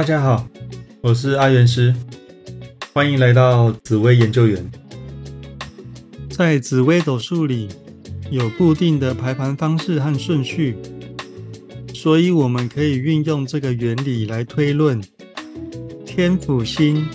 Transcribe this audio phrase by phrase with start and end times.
[0.00, 0.48] 大家好，
[1.02, 1.94] 我是阿元师，
[2.94, 4.70] 欢迎来到紫薇研究员。
[6.30, 7.68] 在紫微斗数里，
[8.30, 10.74] 有固定的排盘方式和顺序，
[11.92, 14.98] 所以我们可以运用这个原理来推论
[16.06, 17.06] 天府星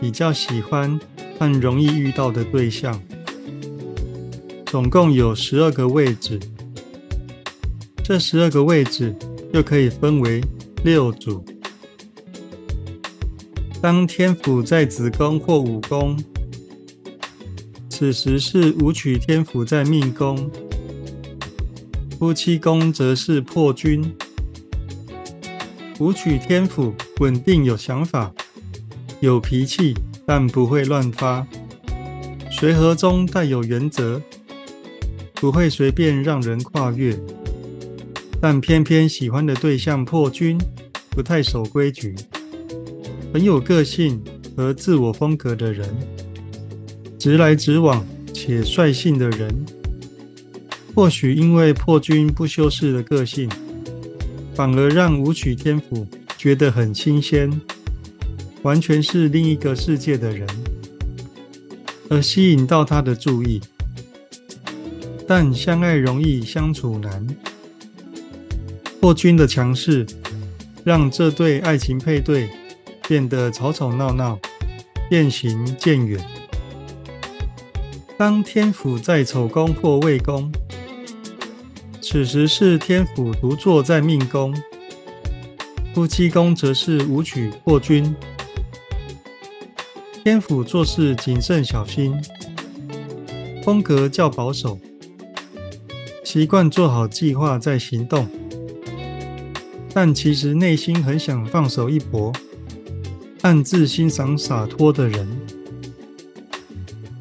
[0.00, 0.98] 比较喜欢
[1.38, 2.98] 和容易遇到的对象。
[4.64, 6.40] 总共有十二个位置，
[8.02, 9.14] 这十二个位置
[9.52, 10.42] 又可以分为
[10.82, 11.44] 六组。
[13.82, 16.16] 当天府在子宫或五宫，
[17.90, 20.48] 此时是武曲天府在命宫，
[22.16, 24.14] 夫妻宫则是破军。
[25.98, 28.32] 武曲天府稳定有想法，
[29.18, 31.44] 有脾气，但不会乱发，
[32.52, 34.22] 随和中带有原则。
[35.34, 37.18] 不会随便让人跨越，
[38.40, 40.56] 但偏偏喜欢的对象破军，
[41.10, 42.14] 不太守规矩，
[43.32, 44.22] 很有个性
[44.54, 45.88] 和自我风格的人，
[47.18, 49.64] 直来直往且率性的人，
[50.94, 53.48] 或许因为破军不修饰的个性，
[54.54, 57.50] 反而让舞曲天府觉得很新鲜，
[58.62, 60.46] 完全是另一个世界的人，
[62.10, 63.62] 而吸引到他的注意。
[65.26, 67.26] 但相爱容易相处难，
[69.00, 70.04] 破军的强势
[70.84, 72.50] 让这对爱情配对
[73.08, 74.38] 变得吵吵闹闹，
[75.10, 76.24] 渐行渐远。
[78.16, 80.52] 当天府在丑宫或未宫，
[82.00, 84.54] 此时是天府独坐在命宫，
[85.94, 88.14] 夫妻宫则是武曲破军。
[90.22, 92.16] 天府做事谨慎小心，
[93.64, 94.78] 风格较保守。
[96.22, 98.28] 习惯做好计划再行动，
[99.92, 102.32] 但其实内心很想放手一搏，
[103.42, 105.28] 暗自欣赏洒脱的人。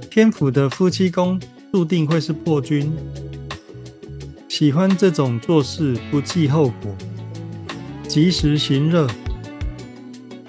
[0.07, 2.93] 天府的夫妻宫注定会是破军，
[4.47, 6.95] 喜欢这种做事不计后果、
[8.07, 9.07] 及时行乐、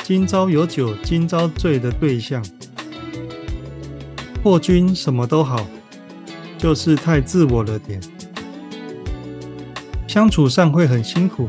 [0.03, 2.45] 今朝有酒今朝醉的对象。
[4.43, 5.67] 破军什么都好，
[6.59, 7.99] 就是太自我了点。
[10.07, 11.49] 相处上会很辛苦，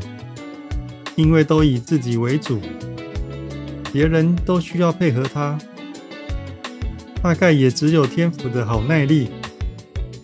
[1.18, 2.62] 因为都以自己为主，
[3.94, 5.58] 别人都需要配合他。
[7.22, 9.30] 大概也只有天府的好耐力，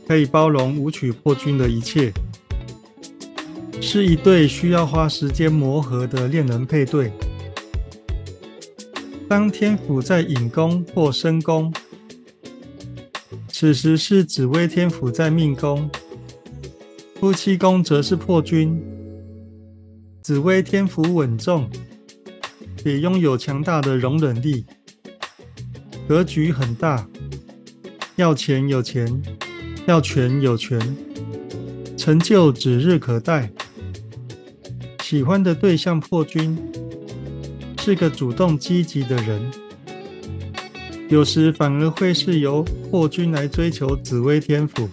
[0.06, 2.12] 可以包容舞曲破军的一切，
[3.80, 7.12] 是一对需要花时间磨合的恋人配对。
[9.30, 11.72] 当天府在引宫或申宫，
[13.50, 15.88] 此时是紫薇天府在命宫。
[17.20, 18.82] 夫妻宫则是破军，
[20.24, 21.70] 紫薇天府稳重，
[22.86, 24.66] 也拥有强大的容忍力，
[26.08, 27.08] 格局很大，
[28.16, 29.22] 要钱有钱，
[29.86, 30.80] 要权有权，
[31.98, 33.52] 成就指日可待。
[35.04, 36.58] 喜欢的对象破军，
[37.80, 39.42] 是个主动积极的人，
[41.10, 44.88] 有时反而会是由破军来追求紫薇天府。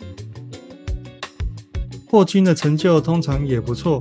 [2.08, 4.00] 破军的成就通常也不错，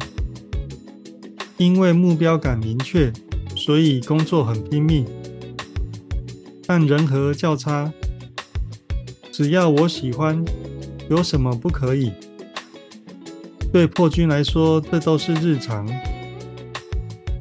[1.57, 3.12] 因为目标感明确，
[3.66, 5.03] 所以工作很拼命。
[6.68, 7.92] 但人和较差，
[9.31, 10.46] 只要我喜欢，
[11.09, 12.12] 有什么不可以？
[13.74, 15.90] 对破军来说，这都是日常。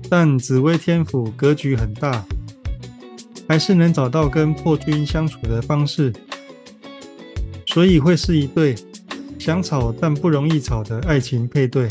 [0.09, 2.25] 但紫薇天府格局很大，
[3.47, 6.11] 还是能找到跟破军相处的方式，
[7.67, 8.75] 所以会是一对。
[9.39, 11.87] 想吵但不容易吵的爱情配对。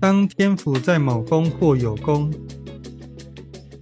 [0.00, 2.32] 当天府在卯宫或酉宫，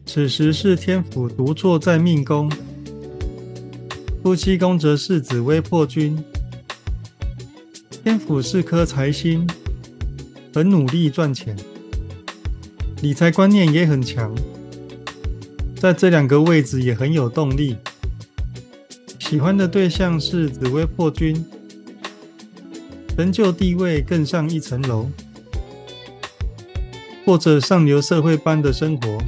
[0.05, 2.51] 此时是天府独坐在命宫，
[4.21, 6.19] 夫妻宫则是紫微破军。
[8.03, 9.47] 天府是颗财星，
[10.53, 11.57] 很努力赚钱，
[13.01, 14.35] 理财观念也很强，
[15.77, 17.77] 在这两个位置也很有动力。
[19.21, 21.47] 喜欢的对象是紫微破军。
[23.15, 25.11] 成就地位更上一层楼，
[27.29, 29.19] 过着上流社会般的生活，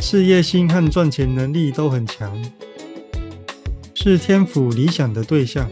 [0.00, 2.42] 事业心和赚钱能力都很强，
[3.92, 5.70] 是天府理想的对象，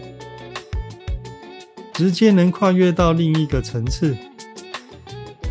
[1.95, 4.15] 直接能跨越到另一个层次，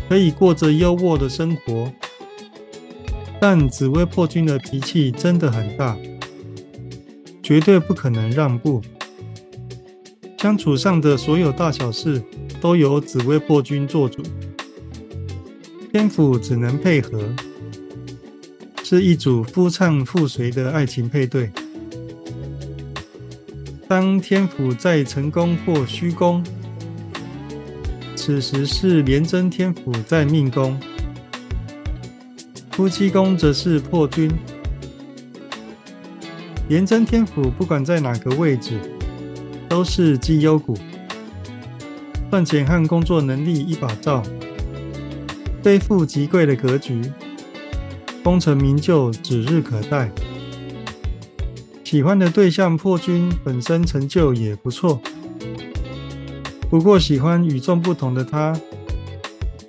[0.08, 1.92] 可以过着优渥的生活。
[3.40, 5.98] 但紫薇破军的脾气真的很大，
[7.42, 8.80] 绝对不可能让步。
[10.38, 12.22] 相处上的所有大小事
[12.60, 14.22] 都由紫薇破军做主，
[15.94, 17.22] 天府只能配合，
[18.82, 21.48] 是一组夫唱妇随的爱情配对。
[23.86, 26.42] 当天府在成功或虚宫，
[28.16, 30.76] 此时是廉贞天府在命宫，
[32.72, 34.28] 夫妻宫则是破军。
[36.68, 38.80] 廉贞天府不管在哪个位置，
[39.68, 40.76] 都是绩优股，
[42.32, 44.24] 赚钱和工作能力一把照，
[45.64, 47.00] 非富即贵的格局，
[48.22, 50.12] 功成名就指日可待。
[51.82, 55.00] 喜欢的对象破军本身成就也不错，
[56.68, 58.54] 不过喜欢与众不同的他，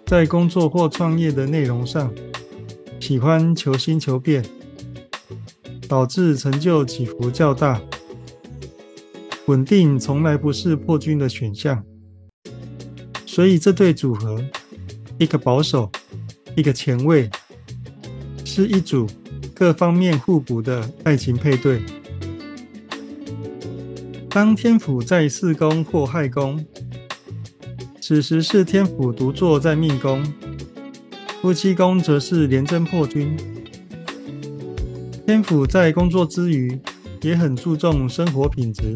[0.06, 2.14] 在工作或创业的内容上，
[3.00, 4.44] 喜欢求新求变，
[5.88, 7.82] 导致成就起伏较大。
[9.46, 11.86] 稳定从来不是破军的选项，
[13.26, 14.44] 所以这对组合，
[15.18, 15.90] 一个保守，
[16.56, 17.30] 一个前卫，
[18.44, 19.08] 是一组
[19.54, 21.82] 各方面互补的爱情配对。
[24.30, 26.66] 当天府在四宫或亥宫，
[28.02, 30.22] 此时是天府独坐在命宫，
[31.42, 33.38] 夫妻宫则是廉贞破军。
[35.26, 36.78] 天府在工作之余，
[37.22, 38.94] 也很注重生活品质，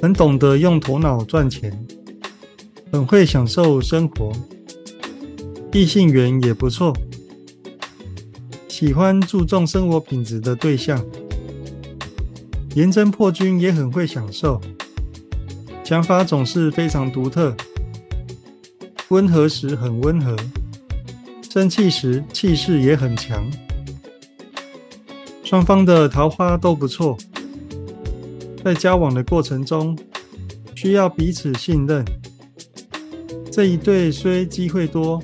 [0.00, 1.84] 很懂得用头脑赚钱，
[2.92, 4.32] 很会享受生活，
[5.74, 6.96] 异性缘也不错，
[8.68, 11.04] 喜欢注重生活品质的对象。
[12.76, 14.60] 颜真破军也很会享受，
[15.82, 17.52] 想法总是非常独特。
[19.08, 20.36] 温和时很温和，
[21.50, 23.44] 生气时气势也很强。
[25.42, 27.18] 双方的桃花都不错，
[28.64, 29.98] 在交往的过程中
[30.76, 32.04] 需要彼此信任。
[33.50, 35.20] 这一对虽机会多，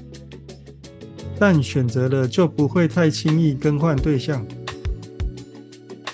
[1.40, 4.46] 但选择了就不会太轻易更换对象。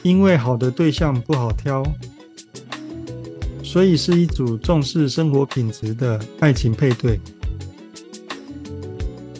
[0.04, 1.82] 因为好的对象不好挑，
[3.60, 7.18] 所以是一组重视生活品质的爱情配对。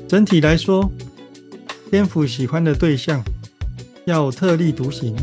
[0.09, 0.91] 整体来说，
[1.89, 3.23] 天府喜欢的对象
[4.07, 5.15] 要特立独行、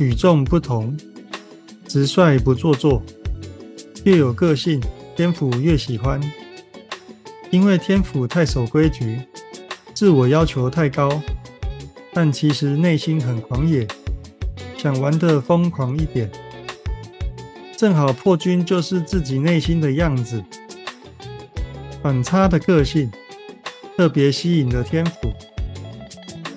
[0.00, 0.96] 与众不同、
[1.86, 3.02] 直率不做作，
[4.04, 4.80] 越有个性，
[5.14, 6.18] 天府越喜欢。
[7.50, 9.20] 因为天府太守规矩，
[10.02, 11.22] 自我要求太高，
[12.12, 13.86] 但其实内心很狂野。
[14.76, 16.28] 想玩的疯狂一点，
[17.76, 20.42] 正好破军就是自己内心的样子，
[22.02, 23.08] 反差的个性
[23.96, 25.32] 特别吸引了天府。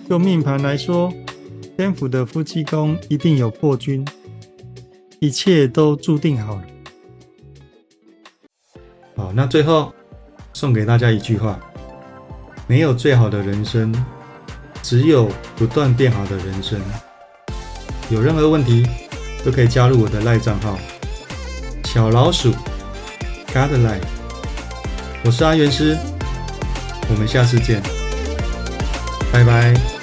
[0.10, 1.14] 用命盘来说，
[1.78, 4.04] 天府的夫妻宫一定有破军，
[5.20, 6.64] 一切都注定好了。
[9.16, 9.94] 好，那最后
[10.52, 11.60] 送给大家一句话：
[12.68, 13.94] 没有最好的人生，
[14.82, 16.80] 只有不断变好的人生。
[18.10, 18.88] 有任何问题
[19.44, 20.78] 都可以加入我的赖账号
[21.86, 22.54] 小老鼠
[23.48, 24.02] Godlike
[25.24, 25.98] 我是阿元师，
[27.10, 27.82] 我们下次见，
[29.32, 29.95] 拜拜。